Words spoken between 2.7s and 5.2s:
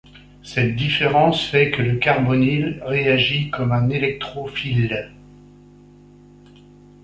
réagit comme un électrophile.